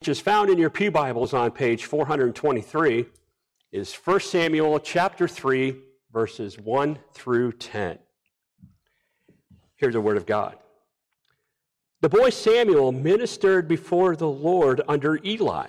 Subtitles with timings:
[0.00, 3.04] which is found in your Pew Bibles on page 423,
[3.70, 5.76] is 1 Samuel chapter 3,
[6.10, 7.98] verses 1 through 10.
[9.76, 10.56] Here's the word of God.
[12.00, 15.66] The boy Samuel ministered before the Lord under Eli.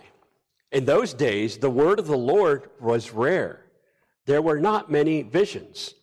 [0.72, 3.66] In those days, the word of the Lord was rare.
[4.28, 5.94] There were not many visions.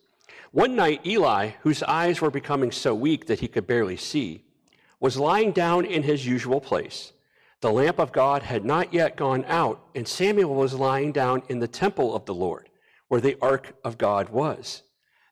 [0.50, 4.44] One night, Eli, whose eyes were becoming so weak that he could barely see,
[5.00, 7.14] was lying down in his usual place.
[7.60, 11.58] The lamp of God had not yet gone out, and Samuel was lying down in
[11.58, 12.68] the temple of the Lord,
[13.08, 14.82] where the ark of God was.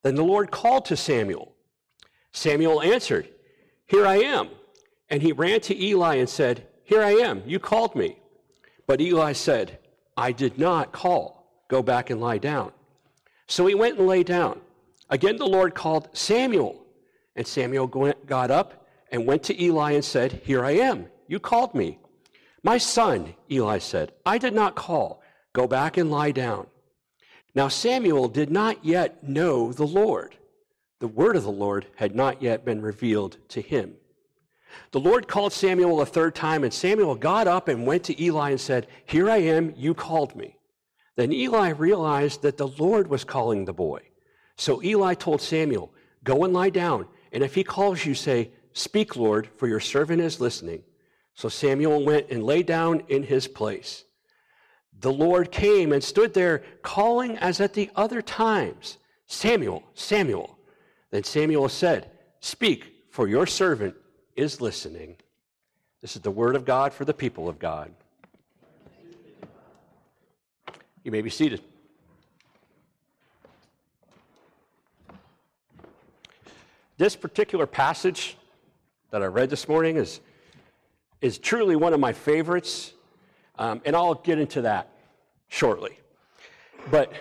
[0.02, 1.54] Then the Lord called to Samuel.
[2.32, 3.28] Samuel answered,
[3.86, 4.48] Here I am.
[5.08, 7.42] And he ran to Eli and said, Here I am.
[7.46, 8.18] You called me.
[8.86, 9.78] But Eli said,
[10.16, 11.62] I did not call.
[11.68, 12.72] Go back and lie down.
[13.46, 14.60] So he went and lay down.
[15.10, 16.84] Again, the Lord called Samuel.
[17.36, 17.86] And Samuel
[18.26, 21.06] got up and went to Eli and said, Here I am.
[21.28, 21.98] You called me.
[22.62, 25.22] My son, Eli said, I did not call.
[25.52, 26.66] Go back and lie down.
[27.54, 30.36] Now Samuel did not yet know the Lord.
[30.98, 33.94] The word of the Lord had not yet been revealed to him.
[34.90, 38.50] The Lord called Samuel a third time, and Samuel got up and went to Eli
[38.50, 40.56] and said, Here I am, you called me.
[41.16, 44.02] Then Eli realized that the Lord was calling the boy.
[44.56, 45.92] So Eli told Samuel,
[46.24, 50.20] Go and lie down, and if he calls you, say, Speak, Lord, for your servant
[50.20, 50.82] is listening.
[51.36, 54.04] So Samuel went and lay down in his place.
[54.98, 60.58] The Lord came and stood there, calling as at the other times Samuel, Samuel.
[61.10, 63.94] Then Samuel said, Speak, for your servant
[64.34, 65.16] is listening.
[66.00, 67.92] This is the word of God for the people of God.
[71.04, 71.60] You may be seated.
[76.96, 78.38] This particular passage
[79.10, 80.20] that I read this morning is
[81.20, 82.92] is truly one of my favorites,
[83.58, 84.90] um, and I'll get into that
[85.48, 85.98] shortly.
[86.90, 87.12] But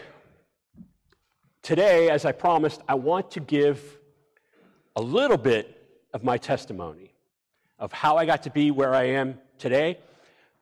[1.62, 3.98] today, as I promised, I want to give
[4.96, 5.82] a little bit
[6.14, 7.14] of my testimony
[7.80, 9.98] of how I got to be where I am today.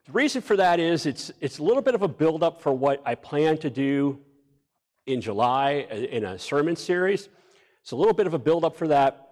[0.05, 3.01] The reason for that is it's, it's a little bit of a buildup for what
[3.05, 4.19] I plan to do
[5.05, 7.29] in July uh, in a sermon series.
[7.81, 9.31] It's a little bit of a buildup for that.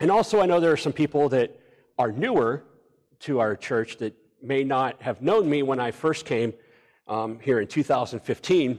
[0.00, 1.58] And also, I know there are some people that
[1.98, 2.64] are newer
[3.20, 6.52] to our church that may not have known me when I first came
[7.08, 8.78] um, here in 2015.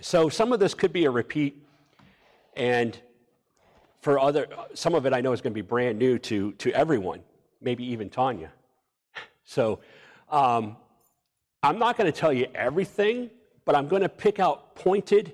[0.00, 1.62] So some of this could be a repeat,
[2.56, 2.98] and
[4.00, 6.72] for other, some of it I know is going to be brand new to, to
[6.72, 7.20] everyone,
[7.60, 8.52] maybe even Tanya.
[9.44, 9.80] So
[10.30, 10.76] um,
[11.62, 13.30] I'm not going to tell you everything,
[13.64, 15.32] but I'm going to pick out pointed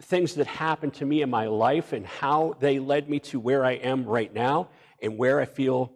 [0.00, 3.64] things that happened to me in my life and how they led me to where
[3.64, 4.68] I am right now
[5.00, 5.92] and where I feel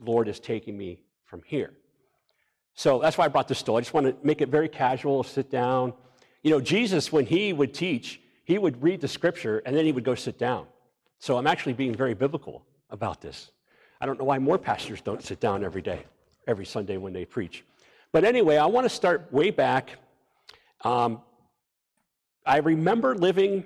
[0.00, 1.72] Lord is taking me from here.
[2.74, 3.78] So that's why I brought this story.
[3.78, 5.94] I just want to make it very casual, sit down.
[6.42, 9.92] You know, Jesus, when he would teach, he would read the scripture and then he
[9.92, 10.66] would go sit down.
[11.18, 13.50] So I'm actually being very biblical about this.
[14.00, 16.04] I don't know why more pastors don't sit down every day,
[16.46, 17.64] every Sunday when they preach.
[18.12, 19.98] But anyway, I want to start way back.
[20.82, 21.22] Um,
[22.44, 23.64] I remember living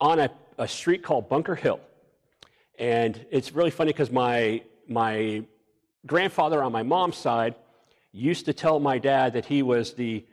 [0.00, 1.80] on a, a street called Bunker Hill.
[2.78, 5.44] And it's really funny because my my
[6.06, 7.54] grandfather on my mom's side
[8.12, 10.24] used to tell my dad that he was the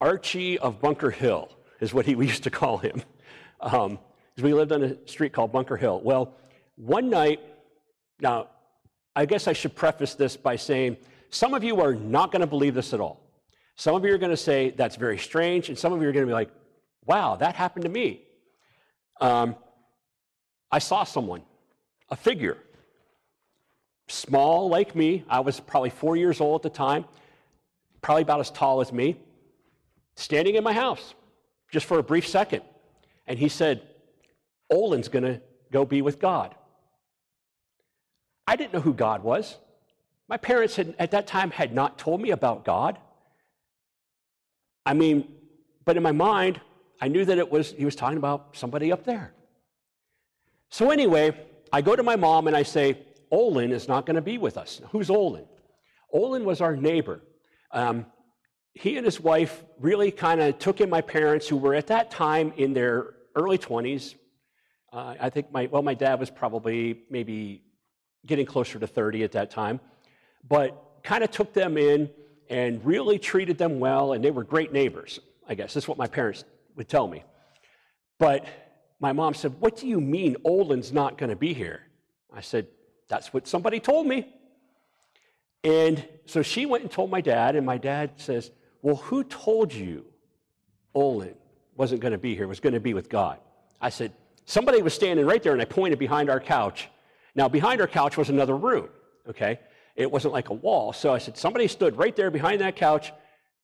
[0.00, 3.02] Archie of Bunker Hill, is what he used to call him.
[3.60, 3.98] Um,
[4.40, 6.00] we lived on a street called Bunker Hill.
[6.04, 6.34] Well,
[6.76, 7.40] one night,
[8.20, 8.48] now,
[9.14, 10.98] I guess I should preface this by saying
[11.30, 13.20] some of you are not going to believe this at all.
[13.76, 16.12] Some of you are going to say that's very strange, and some of you are
[16.12, 16.50] going to be like,
[17.04, 18.22] wow, that happened to me.
[19.20, 19.56] Um,
[20.70, 21.42] I saw someone,
[22.10, 22.58] a figure,
[24.08, 25.24] small like me.
[25.28, 27.04] I was probably four years old at the time,
[28.02, 29.16] probably about as tall as me,
[30.14, 31.14] standing in my house
[31.72, 32.62] just for a brief second.
[33.26, 33.82] And he said,
[34.70, 35.40] Olin's going to
[35.72, 36.54] go be with God.
[38.46, 39.56] I didn't know who God was.
[40.28, 42.98] My parents had, at that time had not told me about God.
[44.84, 45.28] I mean,
[45.84, 46.60] but in my mind,
[47.00, 49.32] I knew that it was he was talking about somebody up there.
[50.70, 51.36] So anyway,
[51.72, 52.98] I go to my mom and I say,
[53.30, 54.80] Olin is not going to be with us.
[54.90, 55.46] Who's Olin?
[56.12, 57.20] Olin was our neighbor.
[57.72, 58.06] Um,
[58.74, 62.10] he and his wife really kind of took in my parents, who were at that
[62.10, 64.14] time in their early 20s.
[64.92, 67.62] Uh, I think my, well, my dad was probably maybe
[68.26, 69.80] getting closer to 30 at that time,
[70.48, 72.10] but kind of took them in
[72.48, 75.18] and really treated them well, and they were great neighbors,
[75.48, 75.74] I guess.
[75.74, 76.44] That's what my parents
[76.76, 77.24] would tell me.
[78.18, 78.46] But
[79.00, 81.82] my mom said, What do you mean Olin's not going to be here?
[82.32, 82.66] I said,
[83.08, 84.26] that's what somebody told me.
[85.64, 88.50] And so she went and told my dad, and my dad says,
[88.82, 90.04] Well, who told you
[90.94, 91.34] Olin
[91.76, 93.38] wasn't going to be here, was going to be with God?
[93.80, 94.12] I said,
[94.44, 96.88] Somebody was standing right there, and I pointed behind our couch.
[97.34, 98.88] Now, behind our couch was another room,
[99.28, 99.58] okay?
[99.96, 100.92] It wasn't like a wall.
[100.92, 103.12] So I said, Somebody stood right there behind that couch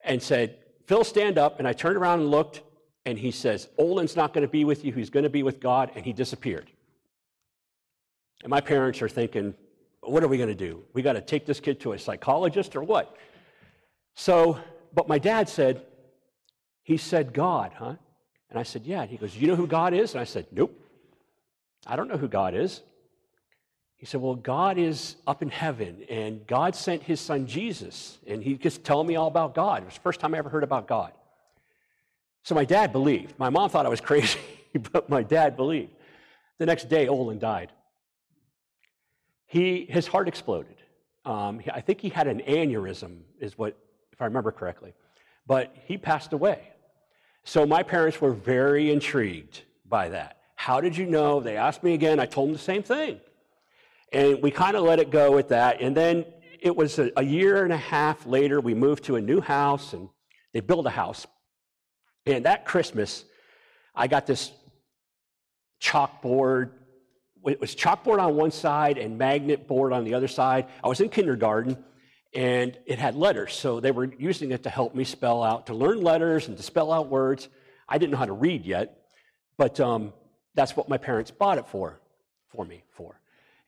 [0.05, 1.59] and said, Phil, stand up.
[1.59, 2.63] And I turned around and looked,
[3.07, 4.93] and he says, Olin's not going to be with you.
[4.93, 5.93] He's going to be with God.
[5.95, 6.71] And he disappeared.
[8.43, 9.55] And my parents are thinking,
[10.01, 10.83] what are we going to do?
[10.93, 13.17] We got to take this kid to a psychologist or what?
[14.15, 14.59] So,
[14.93, 15.83] but my dad said,
[16.83, 17.95] he said, God, huh?
[18.51, 19.07] And I said, yeah.
[19.07, 20.13] He goes, you know who God is?
[20.13, 20.79] And I said, nope.
[21.87, 22.83] I don't know who God is.
[23.97, 28.43] He said, well, God is up in heaven, and God sent his son Jesus, and
[28.43, 29.83] he just telling me all about God.
[29.83, 31.13] It was the first time I ever heard about God.
[32.43, 33.39] So my dad believed.
[33.39, 34.41] My mom thought I was crazy,
[34.93, 35.93] but my dad believed.
[36.59, 37.71] The next day, Olin died.
[39.53, 40.77] He, his heart exploded.
[41.27, 43.77] Um, I think he had an aneurysm, is what,
[44.11, 44.95] if I remember correctly.
[45.47, 46.71] But he passed away.
[47.45, 50.39] So my parents were very intrigued by that.
[50.55, 51.41] How did you know?
[51.41, 52.19] They asked me again.
[52.19, 53.21] I told them the same thing.
[54.11, 55.83] And we kind of let it go with that.
[55.83, 56.25] And then
[56.63, 59.93] it was a, a, year and a half later, we moved to a new house
[59.93, 60.09] and
[60.55, 61.27] they built a house.
[62.25, 63.27] And that Christmas,
[63.95, 64.51] I got this
[65.79, 66.71] chalkboard
[67.45, 70.67] it was chalkboard on one side and magnet board on the other side.
[70.83, 71.83] I was in kindergarten
[72.35, 73.55] and it had letters.
[73.55, 76.63] So they were using it to help me spell out, to learn letters and to
[76.63, 77.49] spell out words.
[77.89, 78.97] I didn't know how to read yet,
[79.57, 80.13] but um,
[80.55, 82.01] that's what my parents bought it for,
[82.49, 83.21] for me for.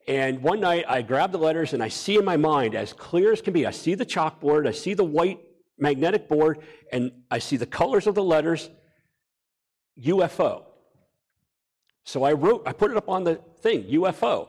[0.07, 3.31] And one night I grab the letters and I see in my mind, as clear
[3.31, 5.39] as can be, I see the chalkboard, I see the white
[5.77, 6.59] magnetic board,
[6.91, 8.69] and I see the colors of the letters
[9.99, 10.63] UFO.
[12.05, 14.47] So I wrote, I put it up on the thing, UFO.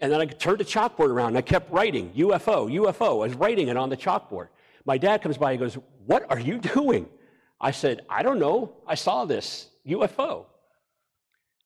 [0.00, 3.22] And then I turned the chalkboard around and I kept writing UFO, UFO.
[3.22, 4.48] I was writing it on the chalkboard.
[4.86, 5.76] My dad comes by and goes,
[6.06, 7.06] What are you doing?
[7.60, 8.76] I said, I don't know.
[8.86, 10.46] I saw this UFO.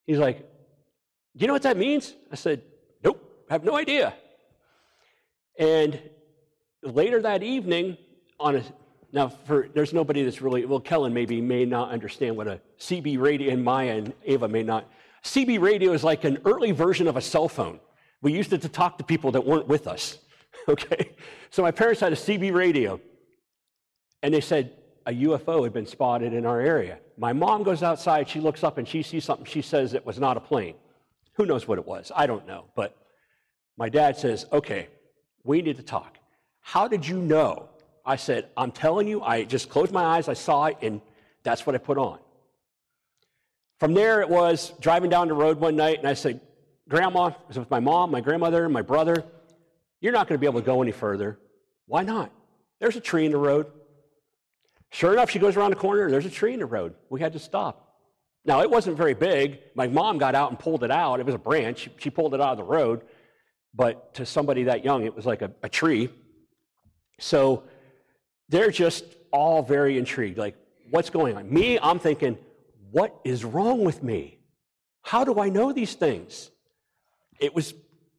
[0.06, 0.44] He's like, Do
[1.42, 2.14] you know what that means?
[2.32, 2.62] I said,
[3.04, 4.12] Nope, I have no idea.
[5.56, 6.00] And
[6.82, 7.96] later that evening,
[8.40, 8.62] on a
[9.14, 13.20] now, for, there's nobody that's really, well, Kellen maybe may not understand what a CB
[13.20, 14.90] radio, and Maya and Ava may not.
[15.22, 17.78] CB radio is like an early version of a cell phone.
[18.22, 20.18] We used it to talk to people that weren't with us.
[20.66, 21.10] Okay?
[21.50, 22.98] So my parents had a CB radio,
[24.22, 24.72] and they said
[25.04, 27.00] a UFO had been spotted in our area.
[27.18, 29.44] My mom goes outside, she looks up, and she sees something.
[29.44, 30.76] She says it was not a plane.
[31.34, 32.10] Who knows what it was?
[32.16, 32.64] I don't know.
[32.74, 32.96] But
[33.76, 34.88] my dad says, okay,
[35.42, 36.16] we need to talk.
[36.60, 37.68] How did you know
[38.04, 41.00] I said, I'm telling you, I just closed my eyes, I saw it, and
[41.42, 42.18] that's what I put on.
[43.80, 46.40] From there, it was driving down the road one night, and I said,
[46.88, 49.24] Grandma, I was with my mom, my grandmother, and my brother,
[50.00, 51.38] you're not going to be able to go any further.
[51.86, 52.30] Why not?
[52.78, 53.66] There's a tree in the road.
[54.90, 56.94] Sure enough, she goes around the corner, and there's a tree in the road.
[57.08, 57.84] We had to stop.
[58.44, 59.60] Now, it wasn't very big.
[59.74, 61.20] My mom got out and pulled it out.
[61.20, 61.88] It was a branch.
[61.98, 63.02] She pulled it out of the road.
[63.74, 66.10] But to somebody that young, it was like a, a tree.
[67.18, 67.64] So
[68.48, 70.38] they're just all very intrigued.
[70.38, 70.56] Like,
[70.90, 71.52] what's going on?
[71.52, 72.38] Me, I'm thinking,
[72.90, 74.38] what is wrong with me?
[75.02, 76.50] How do I know these things?
[77.38, 77.74] It was,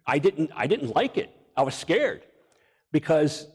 [0.05, 1.29] I didn't, I didn't like it.
[1.55, 2.23] I was scared
[2.91, 3.47] because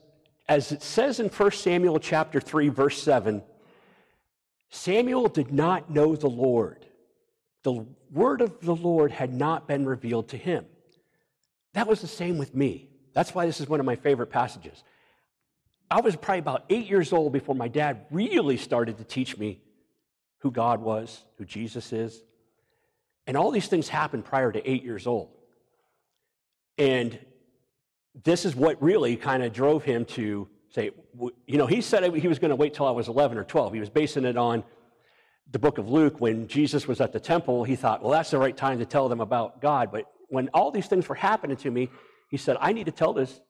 [0.48, 3.42] as it says in 1 Samuel chapter 3, verse 7,
[4.70, 6.84] Samuel did not know the Lord.
[7.62, 10.64] The word of the Lord had not been revealed to him.
[11.74, 12.90] That was the same with me.
[13.12, 14.82] That's why this is one of my favorite passages.
[15.90, 19.60] I was probably about eight years old before my dad really started to teach me
[20.38, 22.22] who God was, who Jesus is.
[23.26, 25.30] And all these things happened prior to eight years old.
[26.78, 27.18] And
[28.24, 30.90] this is what really kind of drove him to say,
[31.46, 33.74] you know, he said he was going to wait till I was 11 or 12.
[33.74, 34.62] He was basing it on
[35.50, 36.20] the book of Luke.
[36.20, 39.08] When Jesus was at the temple, he thought, well, that's the right time to tell
[39.08, 39.90] them about God.
[39.90, 41.90] But when all these things were happening to me,
[42.30, 43.40] he said, I need to tell this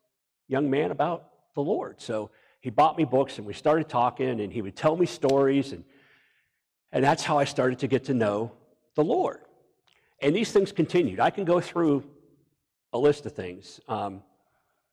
[0.49, 2.01] young man about the Lord.
[2.01, 2.31] So
[2.61, 5.85] he bought me books and we started talking and he would tell me stories and
[6.93, 8.53] and that's how I started to get to know
[8.97, 9.41] the Lord.
[10.21, 11.21] And these things continued.
[11.21, 12.05] I can go through
[12.93, 13.81] a list of things.
[13.89, 14.23] Um,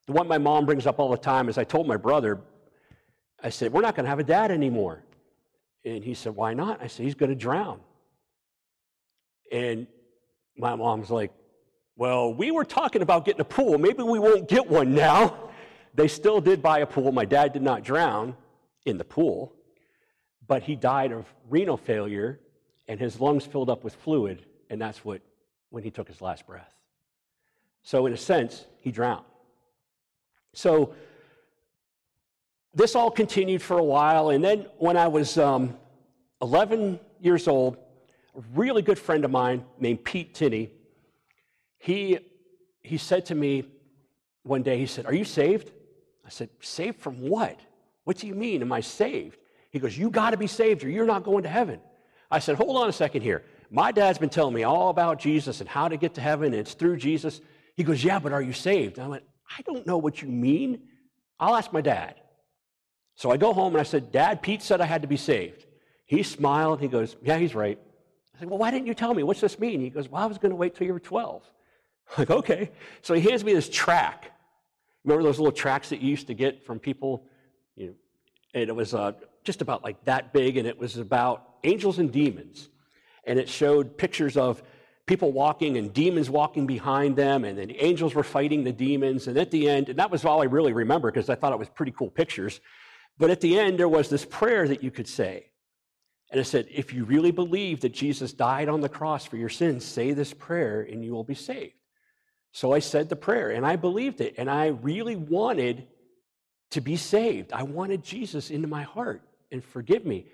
[0.06, 2.40] the one my mom brings up all the time is I told my brother,
[3.44, 5.04] I said, We're not going to have a dad anymore.
[5.84, 6.82] And he said, Why not?
[6.82, 7.80] I said, He's going to drown.
[9.52, 9.88] And
[10.58, 11.32] my mom's like,
[11.96, 13.78] Well, we were talking about getting a pool.
[13.78, 15.36] Maybe we won't get one now.
[15.98, 17.12] They still did buy a pool.
[17.12, 18.36] My dad did not drown
[18.86, 19.52] in the pool,
[20.48, 22.40] but he died of renal failure
[22.88, 25.22] and his lungs filled up with fluid, and that's what
[25.72, 26.72] when he took his last breath.
[27.82, 29.26] So, in a sense, he drowned.
[30.54, 30.94] So
[32.74, 34.30] this all continued for a while.
[34.30, 35.76] And then when I was um,
[36.44, 37.76] 11 years old,
[38.36, 40.70] a really good friend of mine named Pete Tinney,
[41.80, 42.20] he,
[42.82, 43.66] he said to me
[44.44, 45.72] one day, he said, Are you saved?
[46.28, 47.60] I said, Saved from what?
[48.04, 48.62] What do you mean?
[48.62, 49.40] Am I saved?
[49.72, 51.80] He goes, You got to be saved or you're not going to heaven.
[52.30, 53.44] I said, Hold on a second here.
[53.72, 56.56] My dad's been telling me all about Jesus and how to get to heaven, and
[56.56, 57.42] it's through Jesus.
[57.76, 59.00] He goes, Yeah, but are you saved?
[59.00, 60.82] I went, I don't know what you mean.
[61.40, 62.16] I'll ask my dad.
[63.16, 65.66] So I go home and I said, Dad, Pete said I had to be saved.
[66.06, 66.80] He smiled.
[66.82, 67.80] He goes, Yeah, he's right.
[68.36, 69.24] I said, Well, why didn't you tell me?
[69.24, 69.80] What's this mean?
[69.80, 71.44] He goes, Well, I was going to wait till you were 12.
[72.10, 72.72] I'm like, okay.
[73.02, 74.32] So he hands me this track.
[75.04, 77.26] Remember those little tracks that you used to get from people?
[77.76, 77.94] You know,
[78.54, 79.14] and it was uh,
[79.44, 82.70] just about like that big, and it was about angels and demons.
[83.26, 84.64] And it showed pictures of
[85.06, 89.28] people walking and demons walking behind them, and then the angels were fighting the demons.
[89.28, 91.60] And at the end, and that was all I really remember because I thought it
[91.60, 92.60] was pretty cool pictures.
[93.18, 95.52] But at the end, there was this prayer that you could say.
[96.30, 99.50] And it said, if you really believe that Jesus died on the cross for your
[99.50, 101.74] sins, say this prayer and you will be saved.
[102.52, 104.36] So I said the prayer and I believed it.
[104.38, 105.88] And I really wanted
[106.72, 107.54] to be saved.
[107.54, 110.26] I wanted Jesus into my heart and forgive me.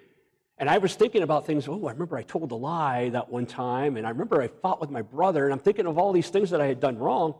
[0.57, 1.67] And I was thinking about things.
[1.67, 3.97] Oh, I remember I told a lie that one time.
[3.97, 5.43] And I remember I fought with my brother.
[5.43, 7.35] And I'm thinking of all these things that I had done wrong.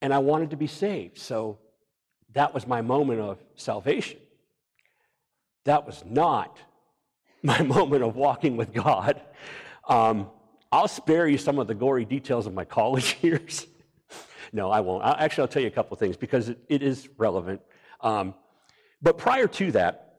[0.00, 1.18] And I wanted to be saved.
[1.18, 1.58] So
[2.32, 4.18] that was my moment of salvation.
[5.64, 6.58] That was not
[7.42, 9.20] my moment of walking with God.
[9.88, 10.30] Um,
[10.74, 13.68] I'll spare you some of the gory details of my college years.
[14.52, 15.04] no, I won't.
[15.04, 17.60] I'll, actually, I'll tell you a couple things because it, it is relevant.
[18.00, 18.34] Um,
[19.00, 20.16] but prior to that,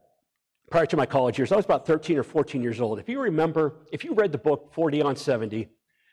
[0.70, 2.98] prior to my college years, I was about 13 or 14 years old.
[2.98, 5.68] If you remember, if you read the book 40 on 70,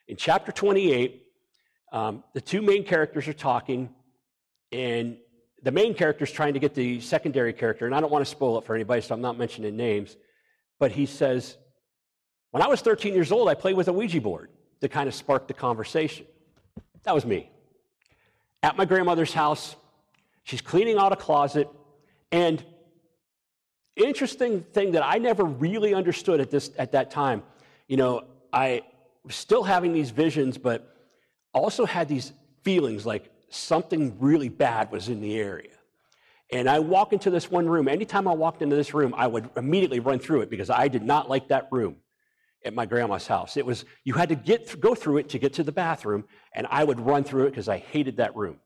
[0.10, 1.24] in chapter 28,
[1.94, 3.90] um, the two main characters are talking,
[4.74, 5.16] and
[5.62, 8.30] the main character is trying to get the secondary character, and I don't want to
[8.30, 10.18] spoil it for anybody, so I'm not mentioning names.
[10.80, 11.56] But he says,
[12.54, 15.16] When I was 13 years old, I played with a Ouija board to kind of
[15.16, 16.28] spark the conversation.
[17.02, 17.50] That was me.
[18.62, 19.76] At my grandmother's house,
[20.44, 21.68] she's cleaning out a closet,
[22.32, 22.64] and
[23.96, 27.42] interesting thing that I never really understood at this at that time,
[27.88, 28.84] you know, I
[29.26, 30.96] was still having these visions, but
[31.56, 35.72] also had these feelings like something really bad was in the area.
[36.52, 37.88] And I walk into this one room.
[37.88, 41.02] Anytime I walked into this room, I would immediately run through it because I did
[41.02, 41.96] not like that room
[42.66, 43.58] at my grandma's house.
[43.58, 46.68] It was you had to get go through it to get to the bathroom, and
[46.70, 48.58] I would run through it because I hated that room.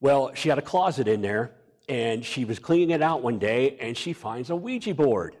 [0.00, 1.52] Well, she had a closet in there,
[1.88, 5.36] and she was cleaning it out one day, and she finds a Ouija board.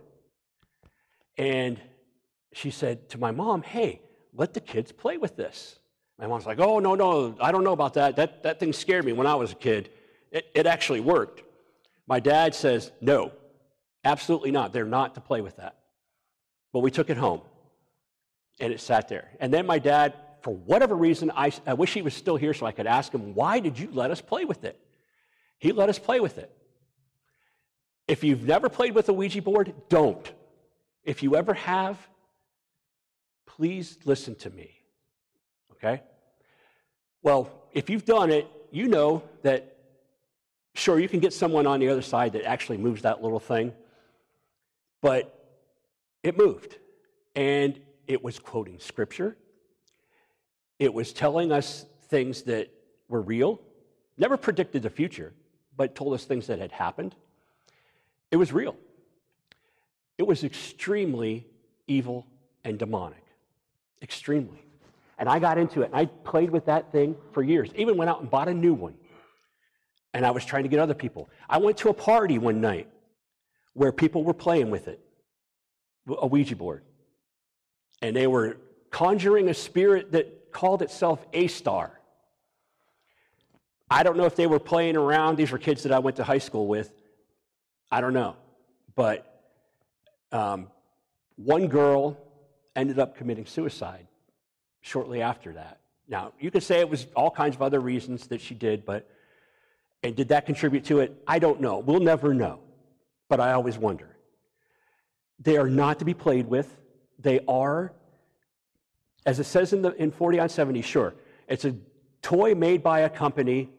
[1.36, 1.80] And
[2.52, 4.00] she said to my mom, "Hey,
[4.32, 5.78] let the kids play with this."
[6.18, 8.16] My mom's like, "Oh no, no, I don't know about that.
[8.16, 9.90] That that thing scared me when I was a kid."
[10.30, 11.42] It, it actually worked.
[12.06, 13.32] My dad says, no,
[14.04, 14.72] absolutely not.
[14.72, 15.76] They're not to play with that.
[16.76, 17.40] But we took it home
[18.60, 19.30] and it sat there.
[19.40, 22.66] And then my dad, for whatever reason, I, I wish he was still here so
[22.66, 24.78] I could ask him, why did you let us play with it?
[25.56, 26.54] He let us play with it.
[28.06, 30.30] If you've never played with a Ouija board, don't.
[31.02, 31.96] If you ever have,
[33.46, 34.78] please listen to me.
[35.72, 36.02] Okay?
[37.22, 39.78] Well, if you've done it, you know that
[40.74, 43.72] Sure, you can get someone on the other side that actually moves that little thing,
[45.00, 45.35] but
[46.26, 46.78] it moved.
[47.34, 49.36] And it was quoting scripture,
[50.78, 52.70] it was telling us things that
[53.08, 53.60] were real,
[54.18, 55.32] never predicted the future,
[55.76, 57.14] but told us things that had happened.
[58.30, 58.76] It was real.
[60.18, 61.46] It was extremely
[61.86, 62.26] evil
[62.64, 63.22] and demonic.
[64.02, 64.62] Extremely.
[65.18, 68.20] And I got into it, I played with that thing for years, even went out
[68.20, 68.94] and bought a new one
[70.16, 71.28] and I was trying to get other people.
[71.46, 72.88] I went to a party one night
[73.74, 74.98] where people were playing with it,
[76.08, 76.82] a Ouija board.
[78.02, 78.58] And they were
[78.90, 82.00] conjuring a spirit that called itself A Star.
[83.90, 85.36] I don't know if they were playing around.
[85.36, 86.90] These were kids that I went to high school with.
[87.90, 88.36] I don't know.
[88.94, 89.42] But
[90.32, 90.68] um,
[91.36, 92.18] one girl
[92.74, 94.06] ended up committing suicide
[94.80, 95.80] shortly after that.
[96.08, 99.08] Now, you could say it was all kinds of other reasons that she did, but
[100.02, 101.20] and did that contribute to it?
[101.26, 101.78] I don't know.
[101.78, 102.60] We'll never know.
[103.28, 104.15] But I always wonder.
[105.38, 106.74] They are not to be played with.
[107.18, 107.92] They are,
[109.24, 111.14] as it says in, the, in 40 on 70, sure,
[111.48, 111.74] it's a
[112.22, 113.70] toy made by a company.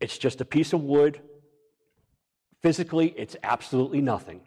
[0.00, 1.20] It's just a piece of wood.
[2.62, 4.40] Physically, it's absolutely nothing.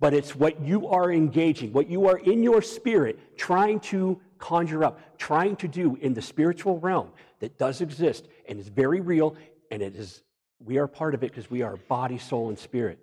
[0.00, 4.84] But it's what you are engaging, what you are in your spirit trying to conjure
[4.84, 9.36] up, trying to do in the spiritual realm that does exist and is very real
[9.70, 10.22] and it is
[10.64, 12.98] we are part of it because we are body, soul, and spirit.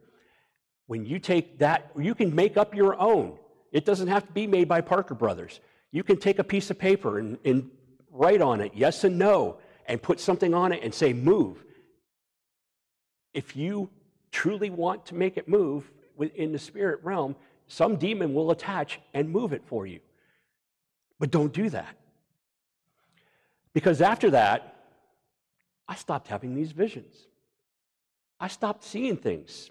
[0.87, 3.37] When you take that, you can make up your own.
[3.71, 5.59] It doesn't have to be made by Parker Brothers.
[5.91, 7.69] You can take a piece of paper and, and
[8.11, 9.57] write on it yes and no
[9.87, 11.63] and put something on it and say move.
[13.33, 13.89] If you
[14.31, 15.89] truly want to make it move
[16.35, 17.35] in the spirit realm,
[17.67, 19.99] some demon will attach and move it for you.
[21.19, 21.95] But don't do that.
[23.73, 24.75] Because after that,
[25.87, 27.15] I stopped having these visions.
[28.39, 29.69] I stopped seeing things.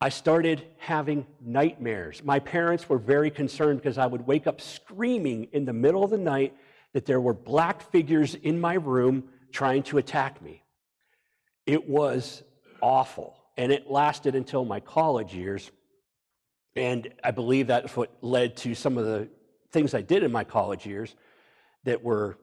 [0.00, 2.22] I started having nightmares.
[2.24, 6.10] My parents were very concerned because I would wake up screaming in the middle of
[6.10, 6.54] the night
[6.92, 10.62] that there were black figures in my room trying to attack me.
[11.66, 12.42] It was
[12.82, 13.36] awful.
[13.56, 15.70] And it lasted until my college years.
[16.76, 19.28] And I believe that's what led to some of the
[19.70, 21.14] things I did in my college years
[21.84, 22.38] that were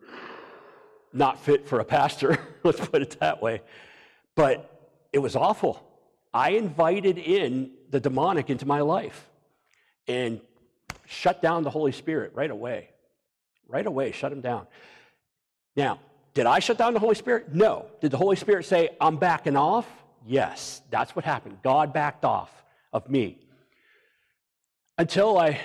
[1.13, 3.61] not fit for a pastor, let's put it that way.
[4.35, 5.90] But it was awful.
[6.33, 9.29] I invited in the demonic into my life
[10.07, 10.39] and
[11.05, 12.89] shut down the Holy Spirit right away.
[13.67, 14.67] Right away, shut him down.
[15.75, 15.99] Now,
[16.33, 17.53] did I shut down the Holy Spirit?
[17.53, 17.87] No.
[17.99, 19.87] Did the Holy Spirit say, I'm backing off?
[20.25, 21.57] Yes, that's what happened.
[21.63, 22.51] God backed off
[22.93, 23.39] of me.
[24.97, 25.59] Until I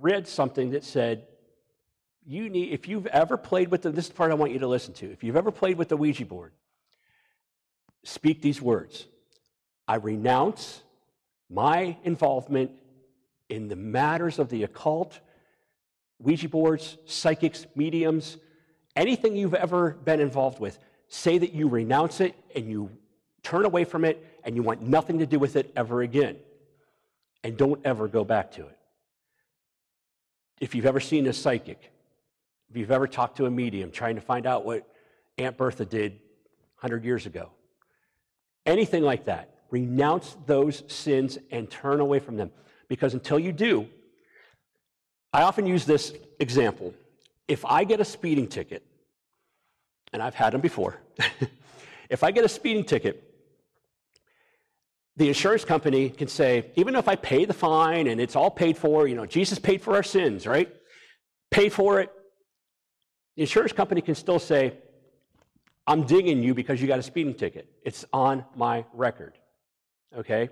[0.00, 1.26] read something that said,
[2.26, 4.60] you need, if you've ever played with the, this is the part I want you
[4.60, 5.10] to listen to.
[5.10, 6.52] If you've ever played with the Ouija board,
[8.04, 9.06] speak these words
[9.86, 10.82] I renounce
[11.50, 12.70] my involvement
[13.48, 15.20] in the matters of the occult,
[16.18, 18.38] Ouija boards, psychics, mediums,
[18.96, 20.78] anything you've ever been involved with.
[21.08, 22.90] Say that you renounce it and you
[23.42, 26.36] turn away from it and you want nothing to do with it ever again.
[27.42, 28.78] And don't ever go back to it.
[30.60, 31.92] If you've ever seen a psychic,
[32.70, 34.88] if you've ever talked to a medium trying to find out what
[35.36, 36.12] Aunt Bertha did
[36.80, 37.50] 100 years ago,
[38.64, 42.50] anything like that, renounce those sins and turn away from them.
[42.88, 43.88] Because until you do,
[45.32, 46.94] I often use this example.
[47.48, 48.84] If I get a speeding ticket,
[50.12, 51.00] and I've had them before,
[52.08, 53.34] if I get a speeding ticket,
[55.16, 58.76] the insurance company can say, even if I pay the fine and it's all paid
[58.76, 60.74] for, you know, Jesus paid for our sins, right?
[61.50, 62.10] Pay for it.
[63.36, 64.74] The insurance company can still say,
[65.86, 67.68] I'm dinging you because you got a speeding ticket.
[67.84, 69.34] It's on my record.
[70.16, 70.48] Okay?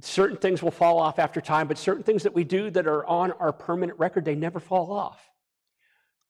[0.00, 3.04] Certain things will fall off after time, but certain things that we do that are
[3.06, 5.20] on our permanent record, they never fall off.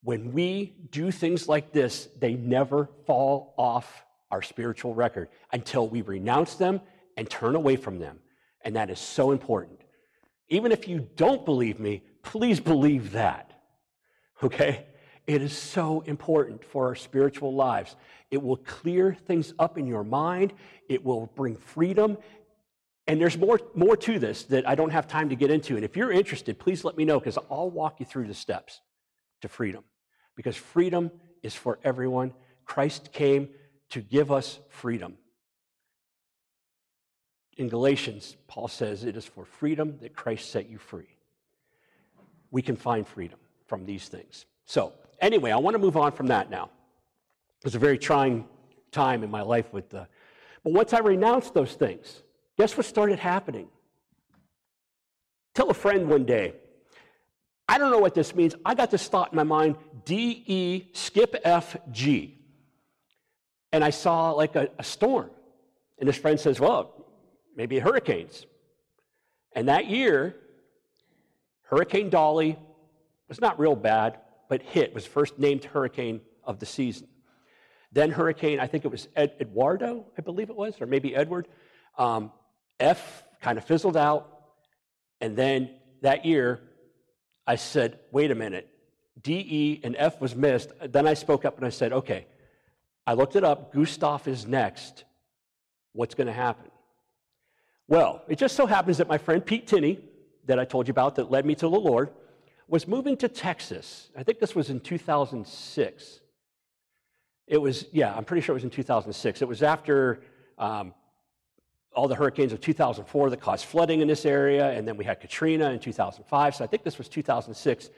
[0.03, 6.03] When we do things like this, they never fall off our spiritual record until we
[6.03, 6.81] renounce them
[7.17, 8.21] and turn away from them.
[8.65, 9.81] And that is so important.
[10.49, 13.53] Even if you don't believe me, please believe that.
[14.43, 14.87] Okay?
[15.29, 17.95] It is so important for our spiritual lives.
[18.31, 20.55] It will clear things up in your mind,
[20.89, 22.17] it will bring freedom.
[23.07, 25.77] And there's more, more to this that I don't have time to get into.
[25.77, 28.81] And if you're interested, please let me know because I'll walk you through the steps
[29.43, 29.85] to freedom.
[30.35, 31.11] Because freedom
[31.43, 32.33] is for everyone.
[32.65, 33.51] Christ came
[33.91, 35.17] to give us freedom.
[37.57, 41.17] In Galatians, Paul says it is for freedom that Christ set you free.
[42.51, 44.47] We can find freedom from these things.
[44.65, 46.71] So, Anyway, I want to move on from that now.
[47.61, 48.47] It was a very trying
[48.93, 50.07] time in my life with the.
[50.63, 52.23] But once I renounced those things,
[52.57, 53.69] guess what started happening?
[55.55, 56.55] Tell a friend one day,
[57.69, 58.55] I don't know what this means.
[58.65, 62.39] I got this thought in my mind D E skip F G.
[63.73, 65.31] And I saw like a, a storm.
[65.99, 66.95] And this friend says, Well,
[67.57, 68.47] maybe hurricanes.
[69.53, 70.37] And that year,
[71.63, 72.59] Hurricane Dolly
[73.29, 77.09] was not real bad but hit, was first named hurricane of the season.
[77.93, 81.49] Then hurricane, I think it was Ed, Eduardo, I believe it was, or maybe Edward.
[81.97, 82.33] Um,
[82.79, 84.29] F kind of fizzled out.
[85.21, 85.71] And then
[86.03, 86.61] that year,
[87.47, 88.69] I said, wait a minute,
[89.23, 90.71] DE and F was missed.
[90.87, 92.27] Then I spoke up and I said, okay,
[93.07, 93.73] I looked it up.
[93.73, 95.05] Gustav is next.
[95.93, 96.71] What's going to happen?
[97.89, 99.99] Well, it just so happens that my friend Pete Tinney,
[100.45, 102.11] that I told you about, that led me to the Lord,
[102.69, 104.11] was moving to Texas.
[104.17, 106.21] I think this was in 2006.
[107.47, 109.41] It was, yeah, I'm pretty sure it was in 2006.
[109.41, 110.21] It was after
[110.59, 110.93] um,
[111.95, 115.19] all the hurricanes of 2004 that caused flooding in this area, and then we had
[115.19, 116.55] Katrina in 2005.
[116.55, 117.89] So I think this was 2006.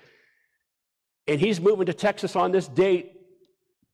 [1.26, 3.20] And he's moving to Texas on this date.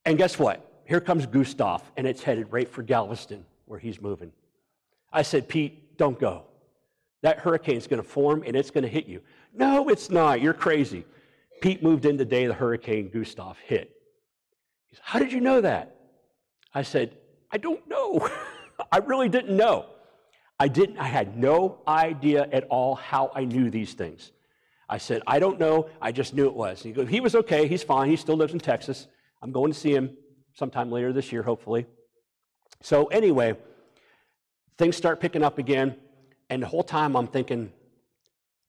[0.04, 0.62] And guess what?
[0.84, 4.30] Here comes Gustav, and it's headed right for Galveston, where he's moving.
[5.12, 6.44] I said, Pete, don't go.
[7.22, 9.20] That hurricane's going to form and it's going to hit you.
[9.54, 10.40] No, it's not.
[10.40, 11.04] You're crazy.
[11.60, 13.90] Pete moved in the day the hurricane Gustav hit.
[14.88, 15.96] He said, How did you know that?
[16.74, 17.16] I said,
[17.50, 18.28] I don't know.
[18.92, 19.86] I really didn't know.
[20.58, 24.32] I didn't, I had no idea at all how I knew these things.
[24.88, 25.88] I said, I don't know.
[26.00, 26.82] I just knew it was.
[26.82, 27.66] He goes, he was okay.
[27.66, 28.08] He's fine.
[28.08, 29.08] He still lives in Texas.
[29.42, 30.16] I'm going to see him
[30.54, 31.86] sometime later this year, hopefully.
[32.82, 33.56] So, anyway,
[34.78, 35.96] things start picking up again.
[36.48, 37.72] And the whole time I'm thinking,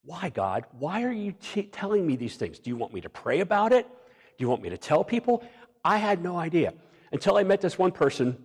[0.04, 0.64] why, God?
[0.78, 2.58] Why are you t- telling me these things?
[2.58, 3.86] Do you want me to pray about it?
[3.86, 5.44] Do you want me to tell people?
[5.84, 6.74] I had no idea
[7.12, 8.42] until I met this one person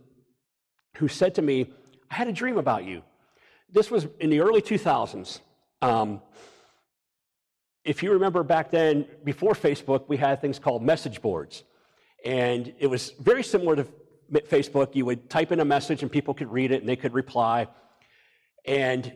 [0.98, 1.72] who said to me,
[2.12, 3.02] I had a dream about you.
[3.72, 5.40] This was in the early 2000s.
[5.82, 6.22] Um,
[7.84, 11.64] if you remember back then, before Facebook, we had things called message boards.
[12.24, 13.88] And it was very similar to
[14.32, 14.96] Facebook.
[14.96, 17.68] You would type in a message and people could read it and they could reply.
[18.66, 19.14] And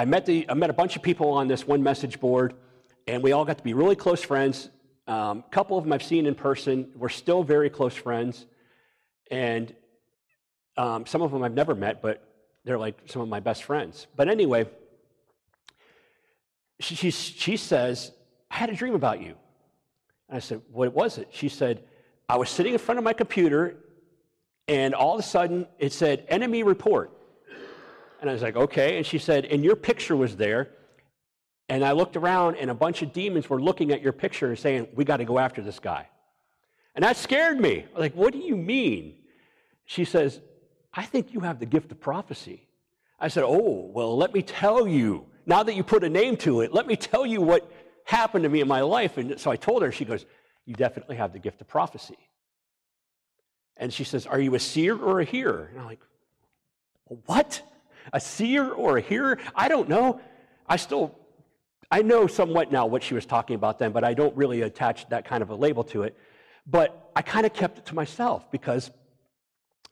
[0.00, 2.54] I met, the, I met a bunch of people on this one message board,
[3.06, 4.70] and we all got to be really close friends.
[5.06, 6.90] A um, couple of them I've seen in person.
[6.96, 8.46] We're still very close friends.
[9.30, 9.74] And
[10.78, 12.26] um, some of them I've never met, but
[12.64, 14.06] they're like some of my best friends.
[14.16, 14.70] But anyway,
[16.78, 18.10] she, she, she says,
[18.50, 19.34] I had a dream about you.
[20.30, 21.28] And I said, What was it?
[21.30, 21.84] She said,
[22.26, 23.76] I was sitting in front of my computer,
[24.66, 27.19] and all of a sudden it said, Enemy report.
[28.20, 28.96] And I was like, Okay.
[28.96, 30.70] And she said, And your picture was there.
[31.68, 34.58] And I looked around, and a bunch of demons were looking at your picture and
[34.58, 36.08] saying, We got to go after this guy.
[36.94, 37.86] And that scared me.
[37.96, 39.14] Like, what do you mean?
[39.84, 40.40] She says,
[40.92, 42.66] I think you have the gift of prophecy.
[43.18, 45.26] I said, Oh, well, let me tell you.
[45.46, 47.70] Now that you put a name to it, let me tell you what
[48.04, 49.16] happened to me in my life.
[49.16, 50.26] And so I told her, she goes,
[50.64, 52.18] You definitely have the gift of prophecy.
[53.76, 55.68] And she says, Are you a seer or a hearer?
[55.70, 56.00] And I'm like,
[57.26, 57.62] What?
[58.12, 59.38] A seer or a hearer?
[59.54, 60.20] I don't know.
[60.66, 61.14] I still,
[61.90, 65.08] I know somewhat now what she was talking about then, but I don't really attach
[65.08, 66.16] that kind of a label to it.
[66.66, 68.90] But I kind of kept it to myself because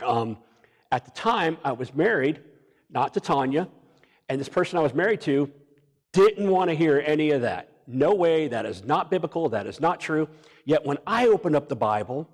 [0.05, 0.39] um,
[0.93, 2.41] at the time I was married,
[2.91, 3.69] not to Tanya,
[4.29, 5.51] and this person I was married to
[6.13, 7.71] didn't want to hear any of that.
[7.87, 10.29] No way, that is not biblical, that is not true.
[10.65, 12.29] Yet when I opened up the Bible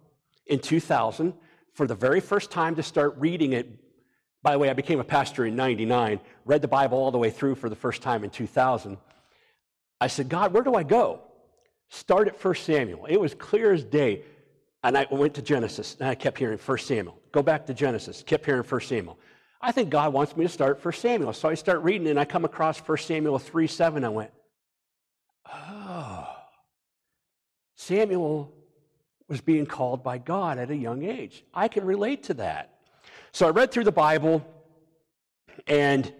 [0.46, 1.32] in 2000
[1.72, 3.68] for the very first time to start reading it,
[4.44, 7.30] by the way, I became a pastor in 99, read the Bible all the way
[7.30, 8.98] through for the first time in 2000.
[10.02, 11.22] I said, God, where do I go?
[11.88, 13.06] Start at 1 Samuel.
[13.06, 14.22] It was clear as day.
[14.82, 17.18] And I went to Genesis, and I kept hearing 1 Samuel.
[17.32, 19.18] Go back to Genesis, kept hearing 1 Samuel.
[19.62, 21.32] I think God wants me to start 1 Samuel.
[21.32, 24.04] So I start reading, and I come across 1 Samuel 3 7.
[24.04, 24.30] I went,
[25.50, 26.28] oh,
[27.76, 28.52] Samuel
[29.26, 31.42] was being called by God at a young age.
[31.54, 32.73] I can relate to that.
[33.34, 34.46] So I read through the Bible
[35.66, 36.12] and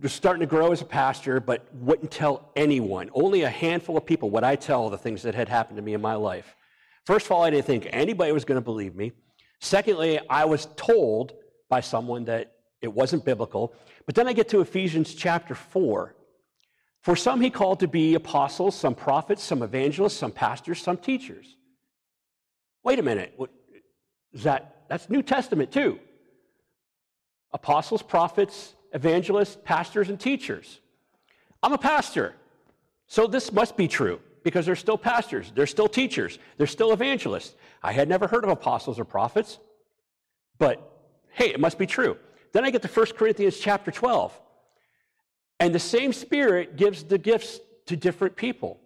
[0.00, 3.10] was starting to grow as a pastor, but wouldn't tell anyone.
[3.12, 5.92] Only a handful of people would I tell the things that had happened to me
[5.92, 6.56] in my life.
[7.04, 9.12] First of all, I didn't think anybody was going to believe me.
[9.60, 11.34] Secondly, I was told
[11.68, 13.74] by someone that it wasn't biblical.
[14.06, 16.16] But then I get to Ephesians chapter 4.
[17.02, 21.54] For some he called to be apostles, some prophets, some evangelists, some pastors, some teachers.
[22.82, 23.34] Wait a minute.
[23.36, 23.50] What,
[24.32, 26.00] is that, that's New Testament too.
[27.52, 30.80] Apostles, prophets, evangelists, pastors, and teachers.
[31.62, 32.34] I'm a pastor,
[33.06, 37.54] so this must be true because they're still pastors, they're still teachers, they're still evangelists.
[37.84, 39.58] I had never heard of apostles or prophets,
[40.58, 42.16] but hey, it must be true.
[42.52, 44.38] Then I get to 1 Corinthians chapter 12.
[45.60, 48.80] And the same Spirit gives the gifts to different people.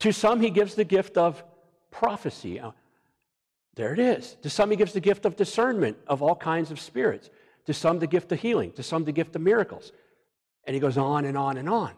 [0.00, 1.42] To some, He gives the gift of
[1.90, 2.60] prophecy.
[3.74, 4.36] There it is.
[4.42, 7.30] To some, He gives the gift of discernment of all kinds of spirits.
[7.66, 8.72] To some, the gift of healing.
[8.72, 9.92] To some, the gift of miracles.
[10.66, 11.92] And He goes on and on and on.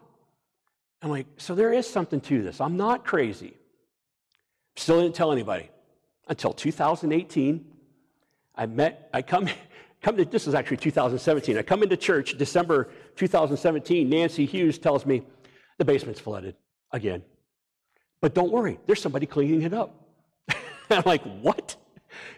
[1.01, 2.61] I'm like, so there is something to this.
[2.61, 3.57] I'm not crazy.
[4.75, 5.69] Still didn't tell anybody
[6.27, 7.65] until 2018.
[8.55, 9.49] I met, I come,
[10.01, 11.57] come to, this is actually 2017.
[11.57, 14.09] I come into church December 2017.
[14.09, 15.23] Nancy Hughes tells me
[15.77, 16.55] the basement's flooded
[16.91, 17.23] again.
[18.21, 20.02] But don't worry, there's somebody cleaning it up.
[20.89, 21.75] I'm like, what?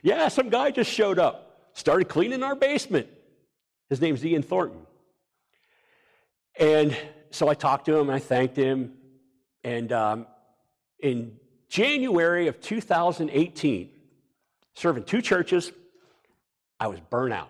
[0.02, 3.08] Yeah, some guy just showed up, started cleaning our basement.
[3.90, 4.82] His name's Ian Thornton.
[6.58, 6.98] And
[7.32, 8.94] so I talked to him, I thanked him,
[9.64, 10.28] and um,
[11.00, 11.38] in
[11.70, 13.90] January of 2018,
[14.76, 15.72] serving two churches,
[16.80, 17.50] I was burnt out.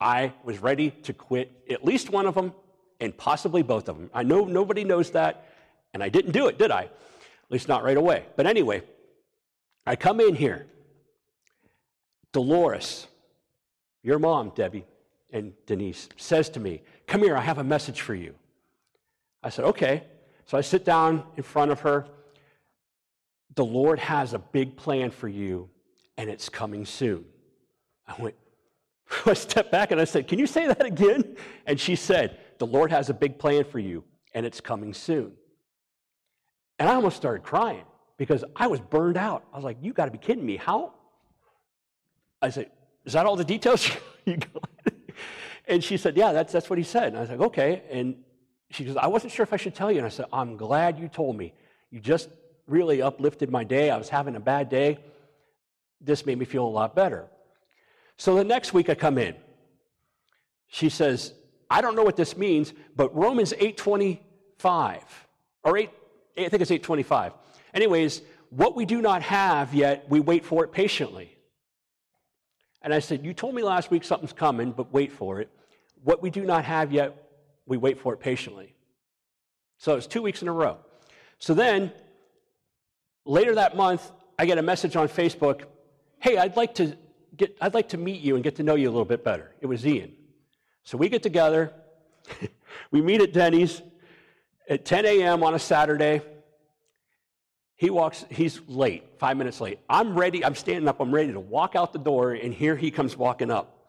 [0.00, 2.52] I was ready to quit at least one of them
[3.00, 4.10] and possibly both of them.
[4.12, 5.46] I know nobody knows that,
[5.92, 6.82] and I didn't do it, did I?
[6.82, 8.26] At least not right away.
[8.36, 8.82] But anyway,
[9.86, 10.66] I come in here.
[12.32, 13.06] Dolores,
[14.02, 14.84] your mom, Debbie,
[15.32, 18.34] and Denise, says to me, Come here, I have a message for you.
[19.42, 20.04] I said, Okay.
[20.46, 22.06] So I sit down in front of her.
[23.54, 25.70] The Lord has a big plan for you,
[26.18, 27.24] and it's coming soon.
[28.06, 28.34] I went,
[29.26, 31.36] I stepped back and I said, Can you say that again?
[31.66, 35.32] And she said, The Lord has a big plan for you, and it's coming soon.
[36.78, 37.84] And I almost started crying
[38.16, 39.44] because I was burned out.
[39.52, 40.56] I was like, You got to be kidding me.
[40.56, 40.94] How?
[42.40, 42.70] I said,
[43.04, 43.90] Is that all the details?
[45.66, 47.08] And she said, Yeah, that's, that's what he said.
[47.08, 47.82] And I was like, Okay.
[47.90, 48.16] And
[48.70, 49.98] she goes, I wasn't sure if I should tell you.
[49.98, 51.54] And I said, I'm glad you told me.
[51.90, 52.28] You just
[52.66, 53.90] really uplifted my day.
[53.90, 54.98] I was having a bad day.
[56.00, 57.26] This made me feel a lot better.
[58.16, 59.34] So the next week I come in.
[60.68, 61.32] She says,
[61.70, 65.02] I don't know what this means, but Romans 8:25
[65.62, 65.90] or 8
[66.36, 67.32] I think it's 8:25.
[67.74, 71.36] Anyways, what we do not have yet, we wait for it patiently.
[72.80, 75.50] And I said, You told me last week something's coming, but wait for it.
[76.02, 77.28] What we do not have yet,
[77.66, 78.74] we wait for it patiently.
[79.78, 80.78] So it's two weeks in a row.
[81.38, 81.92] So then,
[83.26, 85.64] later that month, I get a message on Facebook
[86.24, 86.96] Hey, I'd like to,
[87.36, 89.50] get, I'd like to meet you and get to know you a little bit better.
[89.60, 90.14] It was Ian.
[90.82, 91.70] So we get together,
[92.90, 93.82] we meet at Denny's
[94.66, 95.42] at 10 a.m.
[95.42, 96.22] on a Saturday.
[97.76, 99.80] He walks, he's late, five minutes late.
[99.88, 102.90] I'm ready, I'm standing up, I'm ready to walk out the door, and here he
[102.90, 103.88] comes walking up.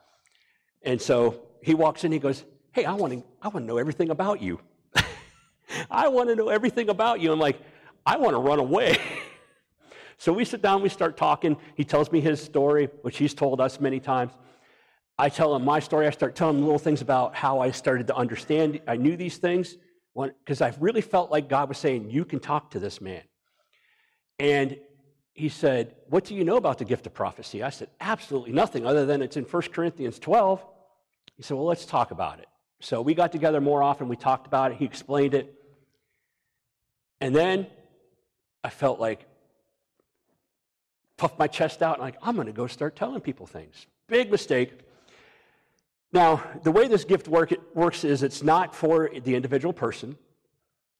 [0.82, 3.78] And so he walks in, he goes, Hey, I want to, I want to know
[3.78, 4.60] everything about you.
[5.92, 7.32] I want to know everything about you.
[7.32, 7.60] I'm like,
[8.06, 8.98] I want to run away.
[10.18, 11.56] so we sit down, we start talking.
[11.76, 14.34] He tells me his story, which he's told us many times.
[15.18, 16.08] I tell him my story.
[16.08, 18.82] I start telling him little things about how I started to understand.
[18.88, 19.78] I knew these things
[20.14, 23.22] because I really felt like God was saying, You can talk to this man.
[24.40, 24.78] And
[25.34, 27.64] he said, What do you know about the gift of prophecy?
[27.64, 30.66] I said, Absolutely nothing other than it's in 1 Corinthians 12.
[31.38, 32.48] He said, Well, let's talk about it.
[32.80, 34.08] So we got together more often.
[34.08, 34.78] We talked about it.
[34.78, 35.54] He explained it.
[37.22, 37.68] And then
[38.64, 39.26] I felt like,
[41.18, 43.88] puffed my chest out, and like, I'm going to go start telling people things.
[44.08, 44.74] Big mistake.
[46.12, 50.18] Now, the way this gift work, it works is it's not for the individual person.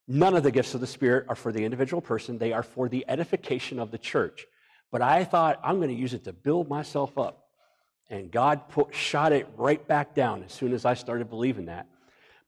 [0.08, 2.88] None of the gifts of the Spirit are for the individual person, they are for
[2.88, 4.46] the edification of the church.
[4.92, 7.42] But I thought I'm going to use it to build myself up.
[8.08, 11.88] And God put, shot it right back down as soon as I started believing that.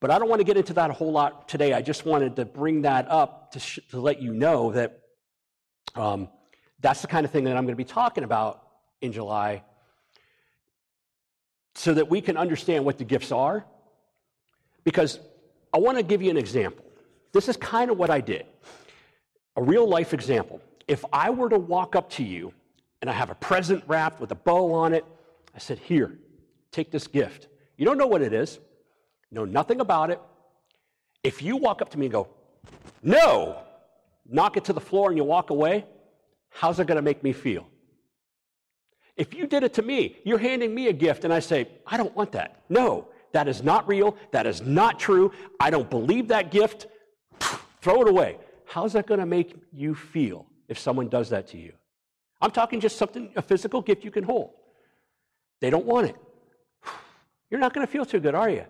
[0.01, 1.73] But I don't want to get into that a whole lot today.
[1.73, 5.01] I just wanted to bring that up to, sh- to let you know that
[5.97, 6.29] um,
[6.79, 8.63] that's the kind of thing that I'm going to be talking about
[9.01, 9.65] in July
[11.75, 13.67] so that we can understand what the gifts are.
[14.85, 15.19] Because
[15.75, 16.85] I want to give you an example.
[17.33, 18.47] This is kind of what I did
[19.57, 20.61] a real life example.
[20.87, 22.53] If I were to walk up to you
[23.03, 25.05] and I have a present wrapped with a bow on it,
[25.55, 26.17] I said, Here,
[26.71, 27.49] take this gift.
[27.77, 28.61] You don't know what it is,
[29.31, 30.21] know nothing about it.
[31.25, 32.29] If you walk up to me and go,
[33.03, 33.61] No,
[34.29, 35.85] knock it to the floor and you walk away,
[36.51, 37.67] how's it going to make me feel?
[39.17, 41.97] If you did it to me, you're handing me a gift and I say, I
[41.97, 42.63] don't want that.
[42.69, 44.17] No, that is not real.
[44.31, 45.33] That is not true.
[45.59, 46.87] I don't believe that gift.
[47.89, 48.37] Throw it away.
[48.67, 51.73] How's that going to make you feel if someone does that to you?
[52.39, 54.51] I'm talking just something, a physical gift you can hold.
[55.61, 56.17] They don't want it.
[57.51, 58.67] You're not going to feel too good, are you?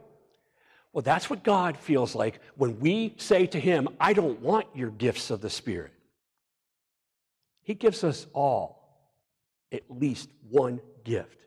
[0.93, 4.91] Well, that's what God feels like when we say to Him, I don't want your
[4.91, 5.93] gifts of the Spirit.
[7.65, 9.03] He gives us all
[9.73, 11.39] at least one gift.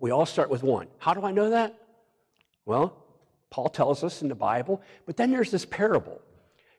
[0.00, 0.88] We all start with one.
[0.98, 1.72] How do I know that?
[2.64, 2.96] Well,
[3.50, 6.20] Paul tells us in the Bible, but then there's this parable.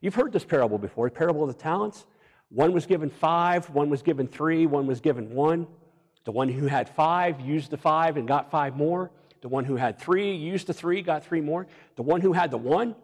[0.02, 2.06] You've heard this parable before, the parable of the talents.
[2.50, 5.68] One was given five, one was given three, one was given one.
[6.26, 9.12] The one who had five used the five and got five more.
[9.42, 11.68] The one who had three used the three, got three more.
[11.96, 12.96] The one who had the one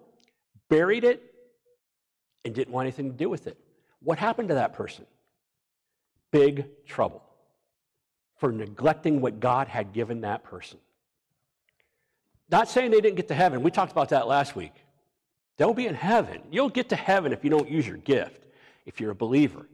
[0.70, 1.22] buried it
[2.44, 3.58] and didn't want anything to do with it.
[4.02, 5.06] What happened to that person?
[6.32, 7.24] Big trouble
[8.38, 10.80] for neglecting what God had given that person.
[12.50, 13.64] Not saying they didn't get to heaven.
[13.64, 14.74] We talked about that last week.
[15.58, 16.42] They'll be in heaven.
[16.52, 18.42] You'll get to heaven if you don't use your gift,
[18.86, 19.68] if you're a believer.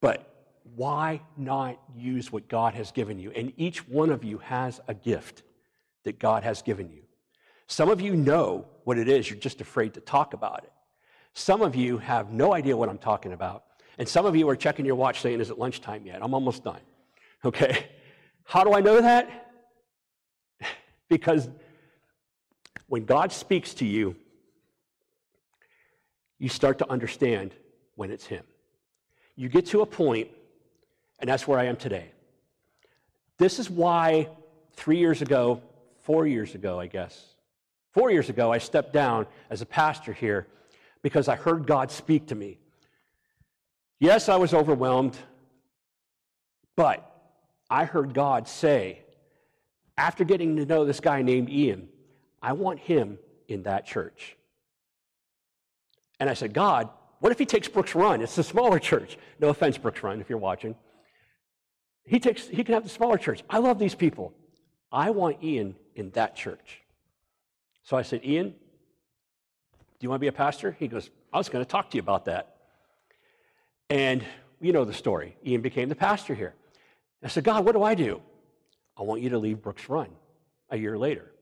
[0.00, 0.30] But
[0.76, 3.30] why not use what God has given you?
[3.32, 5.42] And each one of you has a gift
[6.04, 7.02] that God has given you.
[7.66, 10.72] Some of you know what it is, you're just afraid to talk about it.
[11.32, 13.64] Some of you have no idea what I'm talking about.
[13.98, 16.22] And some of you are checking your watch saying, Is it lunchtime yet?
[16.22, 16.80] I'm almost done.
[17.44, 17.88] Okay?
[18.44, 19.52] How do I know that?
[21.10, 21.46] because
[22.86, 24.16] when God speaks to you,
[26.38, 27.54] you start to understand
[27.96, 28.44] when it's Him.
[29.36, 30.28] You get to a point
[31.18, 32.10] and that's where I am today.
[33.38, 34.28] This is why
[34.74, 35.62] three years ago,
[36.02, 37.34] four years ago, I guess,
[37.92, 40.46] four years ago, I stepped down as a pastor here
[41.02, 42.58] because I heard God speak to me.
[44.00, 45.16] Yes, I was overwhelmed,
[46.76, 47.10] but
[47.70, 49.00] I heard God say
[49.96, 51.88] after getting to know this guy named Ian,
[52.42, 53.18] I want him
[53.48, 54.36] in that church.
[56.20, 56.88] And I said, God,
[57.20, 58.20] what if he takes Brooks Run?
[58.20, 59.18] It's a smaller church.
[59.40, 60.74] No offense, Brooks Run, if you're watching.
[62.04, 63.42] He, takes, he can have the smaller church.
[63.48, 64.34] I love these people.
[64.92, 66.82] I want Ian in that church.
[67.82, 68.56] So I said, Ian, do
[70.00, 70.76] you want to be a pastor?
[70.78, 72.56] He goes, I was going to talk to you about that.
[73.90, 74.24] And
[74.60, 75.36] you know the story.
[75.44, 76.54] Ian became the pastor here.
[77.22, 78.20] I said, God, what do I do?
[78.98, 80.08] I want you to leave Brooks Run
[80.70, 81.32] a year later.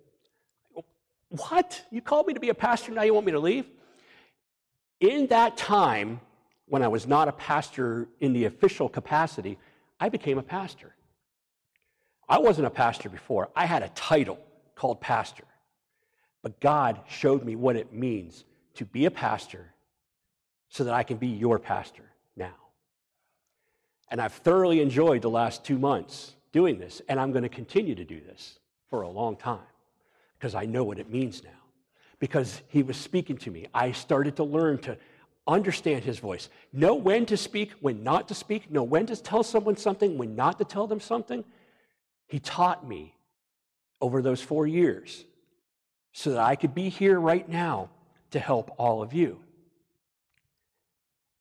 [1.28, 1.85] What?
[1.90, 3.66] You called me to be a pastor, now you want me to leave?
[5.02, 6.20] In that time,
[6.68, 9.58] when I was not a pastor in the official capacity,
[9.98, 10.94] I became a pastor.
[12.28, 14.38] I wasn't a pastor before, I had a title
[14.76, 15.42] called pastor.
[16.40, 19.74] But God showed me what it means to be a pastor
[20.68, 22.04] so that I can be your pastor
[22.36, 22.54] now.
[24.08, 27.96] And I've thoroughly enjoyed the last two months doing this, and I'm going to continue
[27.96, 29.66] to do this for a long time
[30.38, 31.62] because I know what it means now.
[32.22, 34.96] Because he was speaking to me, I started to learn to
[35.44, 39.42] understand his voice, know when to speak, when not to speak, know when to tell
[39.42, 41.42] someone something, when not to tell them something.
[42.28, 43.16] He taught me
[44.00, 45.24] over those four years
[46.12, 47.90] so that I could be here right now
[48.30, 49.40] to help all of you.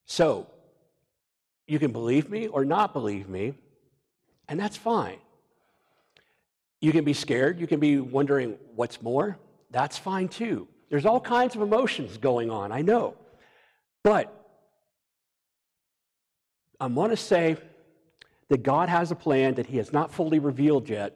[0.06, 0.48] So,
[1.68, 3.54] you can believe me or not believe me,
[4.48, 5.20] and that's fine.
[6.80, 9.38] You can be scared, you can be wondering what's more,
[9.72, 10.68] that's fine too.
[10.90, 13.16] There's all kinds of emotions going on, I know.
[14.04, 14.38] But
[16.80, 17.58] I want to say
[18.50, 21.16] that God has a plan that He has not fully revealed yet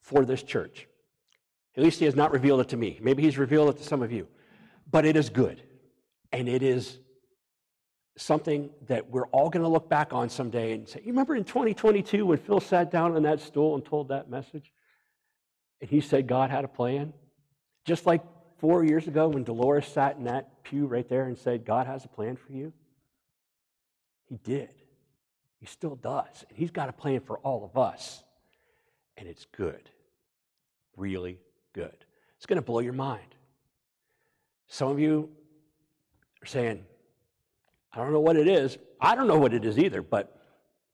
[0.00, 0.88] for this church.
[1.76, 2.98] At least He has not revealed it to me.
[3.00, 4.26] Maybe He's revealed it to some of you.
[4.90, 5.62] But it is good.
[6.32, 6.98] And it is
[8.16, 11.44] something that we're all going to look back on someday and say, You remember in
[11.44, 14.72] 2022 when Phil sat down on that stool and told that message?
[15.80, 17.12] And he said God had a plan?
[17.84, 18.22] Just like
[18.58, 22.04] four years ago when Dolores sat in that pew right there and said, God has
[22.04, 22.72] a plan for you?
[24.26, 24.70] He did.
[25.60, 26.44] He still does.
[26.48, 28.22] And he's got a plan for all of us.
[29.16, 29.90] And it's good.
[30.96, 31.38] Really
[31.72, 31.96] good.
[32.36, 33.34] It's going to blow your mind.
[34.66, 35.30] Some of you
[36.42, 36.84] are saying,
[37.92, 38.76] I don't know what it is.
[39.00, 40.36] I don't know what it is either, but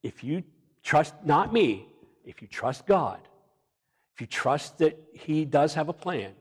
[0.03, 0.42] if you
[0.83, 1.87] trust not me,
[2.24, 3.20] if you trust God,
[4.14, 6.33] if you trust that He does have a plan,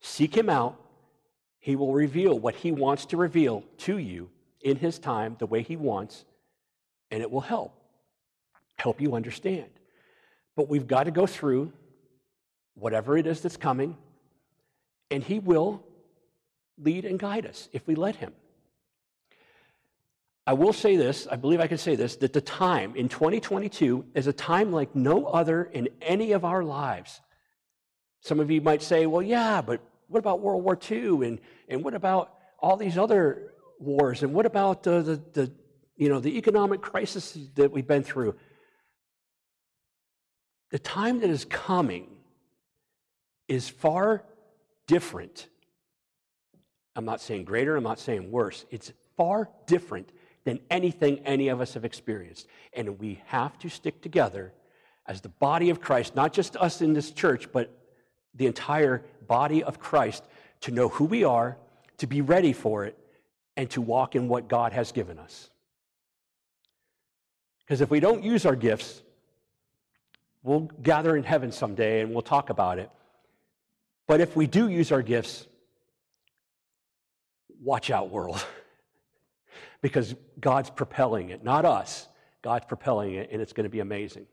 [0.00, 0.80] seek Him out.
[1.58, 4.30] He will reveal what He wants to reveal to you
[4.60, 6.24] in His time, the way He wants,
[7.10, 7.74] and it will help.
[8.76, 9.70] Help you understand.
[10.56, 11.72] But we've got to go through
[12.74, 13.96] whatever it is that's coming,
[15.10, 15.82] and He will
[16.78, 18.32] lead and guide us if we let Him.
[20.46, 24.06] I will say this, I believe I can say this, that the time in 2022
[24.14, 27.20] is a time like no other in any of our lives.
[28.22, 31.26] Some of you might say, well, yeah, but what about World War II?
[31.26, 34.22] And, and what about all these other wars?
[34.22, 35.52] And what about the, the, the,
[35.96, 38.34] you know, the economic crisis that we've been through?
[40.70, 42.08] The time that is coming
[43.48, 44.24] is far
[44.86, 45.48] different.
[46.96, 48.66] I'm not saying greater, I'm not saying worse.
[48.70, 50.10] It's far different
[50.44, 52.46] than anything any of us have experienced.
[52.72, 54.52] And we have to stick together
[55.06, 57.74] as the body of Christ, not just us in this church, but
[58.34, 60.24] the entire body of Christ,
[60.62, 61.56] to know who we are,
[61.98, 62.98] to be ready for it,
[63.56, 65.50] and to walk in what God has given us.
[67.60, 69.02] Because if we don't use our gifts,
[70.42, 72.90] we'll gather in heaven someday and we'll talk about it.
[74.06, 75.46] But if we do use our gifts,
[77.62, 78.42] watch out, world.
[79.82, 82.08] because God's propelling it, not us.
[82.42, 84.26] God's propelling it, and it's going to be amazing.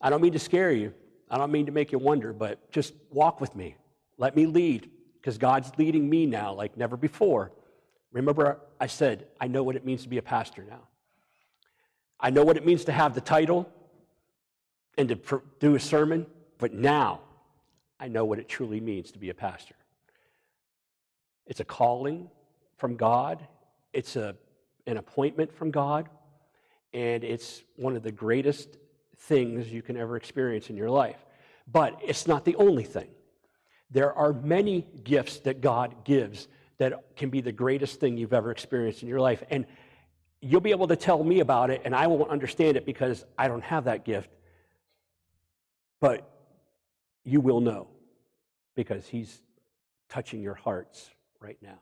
[0.00, 0.94] I don't mean to scare you.
[1.30, 3.76] I don't mean to make you wonder, but just walk with me.
[4.18, 7.52] Let me lead, because God's leading me now like never before.
[8.12, 10.88] Remember, I said, I know what it means to be a pastor now.
[12.18, 13.70] I know what it means to have the title
[14.98, 16.26] and to do a sermon,
[16.58, 17.20] but now
[17.98, 19.76] I know what it truly means to be a pastor.
[21.46, 22.28] It's a calling
[22.76, 23.46] from God,
[23.92, 24.34] it's a,
[24.86, 26.08] an appointment from God,
[26.92, 28.76] and it's one of the greatest
[29.20, 31.24] things you can ever experience in your life.
[31.70, 33.08] But it's not the only thing.
[33.90, 36.48] There are many gifts that God gives
[36.78, 39.42] that can be the greatest thing you've ever experienced in your life.
[39.50, 39.66] And
[40.40, 43.48] you'll be able to tell me about it, and I won't understand it because I
[43.48, 44.30] don't have that gift.
[46.00, 46.28] But
[47.24, 47.88] you will know
[48.74, 49.42] because He's
[50.08, 51.10] touching your hearts
[51.40, 51.80] right now.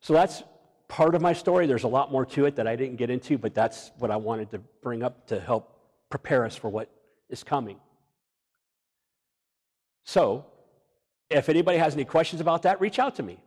[0.00, 0.44] So that's
[0.88, 1.66] part of my story.
[1.66, 4.16] There's a lot more to it that I didn't get into, but that's what I
[4.16, 5.78] wanted to bring up to help
[6.10, 6.90] prepare us for what
[7.28, 7.78] is coming.
[10.04, 10.46] So,
[11.28, 13.38] if anybody has any questions about that, reach out to me.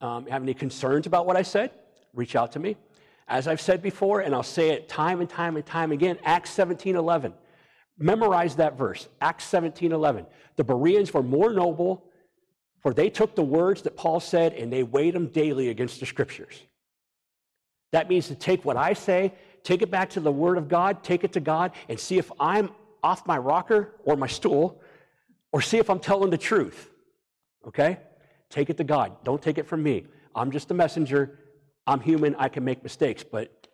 [0.00, 1.70] Um, have any concerns about what I said?
[2.12, 2.76] Reach out to me.
[3.28, 6.50] As I've said before, and I'll say it time and time and time again, Acts
[6.50, 7.32] 17 11.
[7.98, 10.26] Memorize that verse, Acts 17 11.
[10.56, 12.04] The Bereans were more noble,
[12.86, 16.06] for they took the words that Paul said and they weighed them daily against the
[16.06, 16.62] scriptures.
[17.90, 19.34] That means to take what I say,
[19.64, 22.30] take it back to the Word of God, take it to God, and see if
[22.38, 22.70] I'm
[23.02, 24.80] off my rocker or my stool,
[25.50, 26.88] or see if I'm telling the truth.
[27.66, 27.98] Okay?
[28.50, 29.16] Take it to God.
[29.24, 30.04] Don't take it from me.
[30.32, 31.40] I'm just a messenger.
[31.88, 32.36] I'm human.
[32.36, 33.24] I can make mistakes.
[33.24, 33.66] But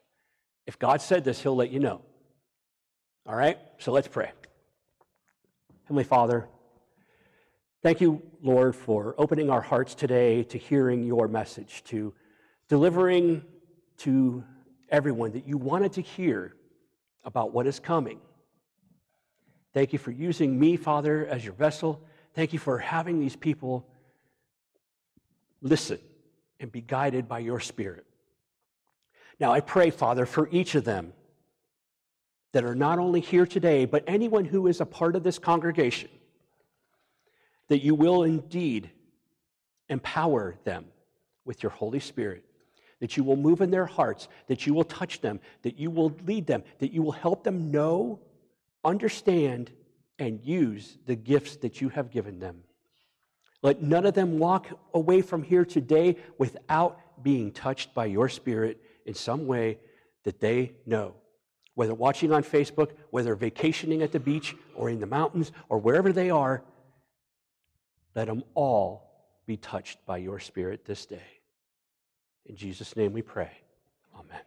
[0.67, 2.01] if God said this, He'll let you know.
[3.27, 3.59] All right?
[3.77, 4.31] So let's pray.
[5.85, 6.49] Heavenly Father,
[7.83, 12.15] thank you, Lord, for opening our hearts today to hearing your message, to
[12.69, 13.45] delivering
[13.99, 14.45] to
[14.89, 16.55] everyone that you wanted to hear
[17.25, 18.21] about what is coming.
[19.73, 22.03] Thank you for using me, Father, as your vessel.
[22.35, 23.87] Thank you for having these people
[25.63, 25.99] listen
[26.61, 28.05] and be guided by your Spirit.
[29.41, 31.13] Now, I pray, Father, for each of them
[32.53, 36.11] that are not only here today, but anyone who is a part of this congregation,
[37.73, 38.91] that you will indeed
[39.89, 40.85] empower them
[41.47, 42.45] with your Holy Spirit,
[43.01, 46.15] that you will move in their hearts, that you will touch them, that you will
[46.27, 48.21] lead them, that you will help them know,
[48.85, 49.73] understand,
[50.19, 52.63] and use the gifts that you have given them.
[53.63, 58.83] Let none of them walk away from here today without being touched by your Spirit
[59.07, 59.79] in some way
[60.25, 61.15] that they know
[61.75, 66.13] whether watching on Facebook, whether vacationing at the beach or in the mountains or wherever
[66.13, 66.63] they are,
[68.15, 69.11] let them all
[69.47, 71.41] be touched by your Spirit this day.
[72.47, 73.51] In Jesus' name we pray.
[74.15, 74.41] Amen.